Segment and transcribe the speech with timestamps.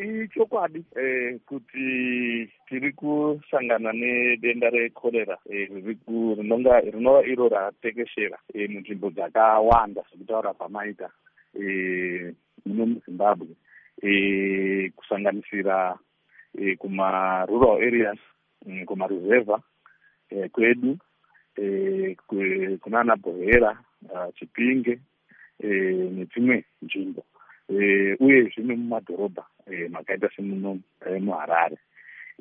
[0.00, 1.86] ichokwadi eh, kuti
[2.68, 5.68] tiri kusangana nedenda rekorera eh,
[6.36, 11.10] rinonga rinova iro ratekeshera eh, munzvimbo dzakawanda sekutaura pamaita
[11.54, 12.34] eh,
[12.66, 13.48] muno muzimbabwe
[14.02, 15.98] eh, kusanganisira
[16.58, 18.18] eh, kumarural areas
[18.66, 19.60] mm, kumaruzevha
[20.30, 20.98] eh, kwedu
[21.56, 22.16] eh,
[22.80, 23.78] kunana bhohera
[24.08, 24.98] uh, chipinge
[25.60, 27.24] eh, nedzimwe nzvimbo
[28.20, 31.78] uyezve nemumadhorobha eh, makaita semuno eh, muharare.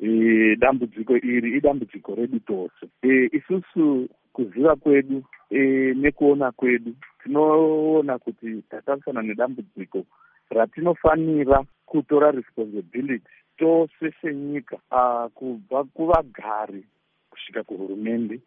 [0.01, 2.85] Eh, dambudziko iri idambudziko redu tose.
[3.01, 10.05] Eh, isusu kuziva kwedu eh, nekuona kwedu tinoona kuti tatarisana nedambudziko
[10.49, 13.27] ratinofanira kutora responsibility
[13.57, 16.83] tose senyika uh, kubva kuvagari
[17.29, 18.39] kusvika kuhurumende.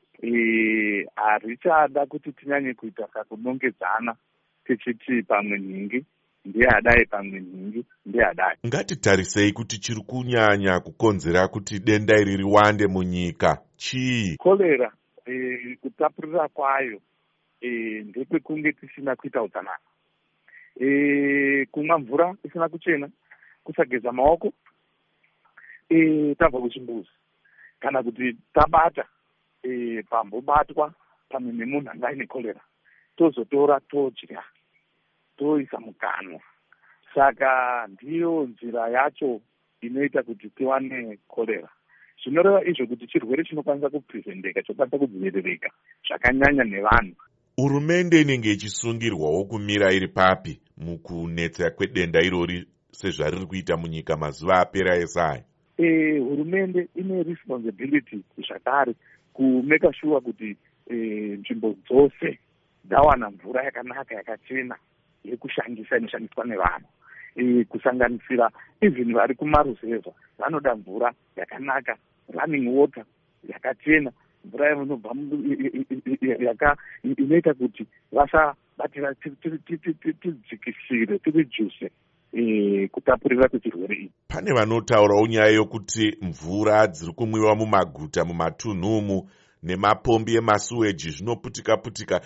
[1.17, 4.15] Harichada kuti tinyanye kuita kakunongedzana
[4.65, 6.05] tichiti pamwe nhingi
[6.45, 13.59] ndeyadai pamwe nhingi ndeyadai ngatitarisei kuti chiri kunyanya kukonzera kuti denda iri riwande munyika.
[13.77, 14.37] Chii?
[14.37, 14.93] Korera
[15.27, 17.01] e, kutapurira kwayo
[17.61, 17.69] e,
[18.09, 19.79] ndekwekunge tisina kuita utsanana.
[20.81, 23.09] E, kumwa mvura isina kuchena
[23.65, 24.53] kusageza maoko
[25.89, 27.09] e, tabva kuchimbuzi.
[27.81, 29.05] Kana kuti tabata
[29.63, 30.93] e, pambobatwa
[31.29, 32.61] pamwe nemunhu anga aine korera
[33.17, 34.43] tozotora todya
[35.37, 36.41] toisa mukanwa.
[37.15, 39.41] Saka ndiyo nzira yacho
[39.81, 41.69] inoita kuti tiwane korera.
[42.23, 45.71] Zvinoreva izvo kuti chirwere chinokwanisa kuprevendeka chokwanisa kudziviririka
[46.09, 47.15] zvakanyanya nevanhu.
[47.57, 55.45] Hurumende inenge ichisungirwawo kumira iri papi mukunetsa kwedenda irori sezvariri kuita munyika mazuva apera esaya.
[55.79, 58.95] E, hurumende ine responsibility zvakare
[59.33, 60.57] kumeka shuwa kuti
[60.91, 60.95] e,
[61.41, 62.39] nzvimbo dzose
[62.85, 64.77] dzawana mvura yakanaka yakachena
[65.25, 66.89] yekushandisa inoshandiswa nevanhu.
[67.37, 71.97] E, kusanganisira even vari kumaruzevha vanoda mvura yakanaka
[72.29, 73.05] running water
[73.49, 74.13] yakachena
[74.45, 75.15] mvura inobva
[77.19, 81.91] inoita kuti vasabatira tidzikisire tirijuse
[82.93, 84.13] kutapurira kwechirwere ichi.
[84.29, 89.29] Pane vanotaurawo nyaya yokuti mvura dziri kumwiwa mumaguta mumatunhumu
[89.63, 92.21] nemapombi emasuweji zvinoputika putika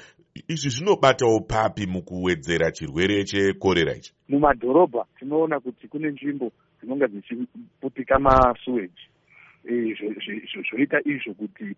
[0.48, 4.12] izvi zvinobatawo papi mukuwedzera chirwere chekorera ichi?
[4.28, 9.06] Mumadhorobha tinoona kuti kune nzvimbo dzinonga dzichiputika masuweji
[10.70, 11.76] zvoita izvo kuti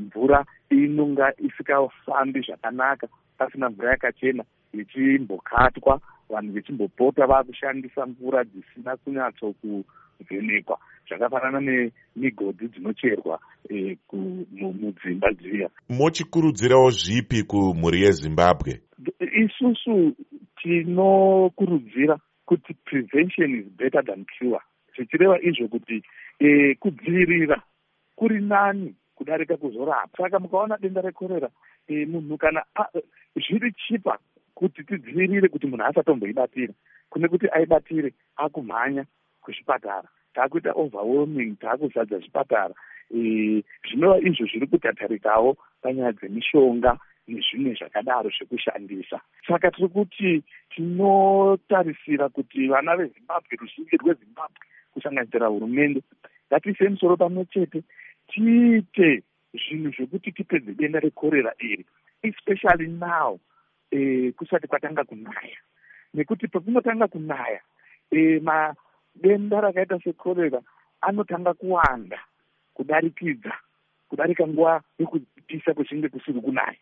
[0.00, 6.00] mvura inonga isikafambi zvakanaka pasina mvura yakachena ichimbokatwa.
[6.28, 8.96] Vanhu vechimbopota vakushandisa mvura dzisina
[10.22, 10.78] kunyatsokuvhenekwa
[11.08, 13.38] zvakafanana nemigodhi dzinocherwa
[13.70, 15.68] e, mudzimba dziya.
[15.88, 18.80] Mochikurudzirawo zvipi kumhuri yezimbabwe?
[19.20, 20.16] Isusu
[20.62, 24.60] tinokurudzira kuti prevention is better than cure.
[24.96, 26.02] Zvichireva izvo kuti
[26.38, 27.62] e, kudzivirira
[28.16, 31.48] kuri nani kudarika kuzorapa saka mukaona denda rekorera
[31.88, 32.64] e, munhu kana
[33.36, 34.18] zviri chipa
[34.54, 36.74] kuti tidzivirire kuti munhu asatomboibatira
[37.10, 39.04] kune kuti aibatire akumhanya
[39.42, 42.74] kuzvipatara taakuita overwhelming taakuzadza zvipatara.
[43.10, 46.96] Zvinova izvo zviri kutatarikawo panyaya dzemishonga
[47.28, 49.20] nezvimwe zvakadaro zvekushandisa.
[49.46, 50.42] Saka tiri kuti
[50.74, 56.00] tinotarisira kuti vana vezimbabwe ruzhinji rwezimbabwe kusanganisira hurumende
[56.48, 57.82] ngatiise musoro pamwe chete
[58.28, 59.22] tiite
[59.54, 61.84] zvinhu zvekuti tipedze denda rekorera iri
[62.22, 63.38] especially now
[63.90, 65.58] e, kusati kwatanga kunaya.
[66.14, 67.60] Nekuti pekunotanga kunaya
[68.10, 68.40] e,
[69.14, 70.60] madenda rakaita sekorera
[71.00, 72.18] anotanga kuwanda
[72.74, 73.52] kudarikidza
[74.08, 76.68] kudarika nguva yekupisa kwechinge kusiri kunaya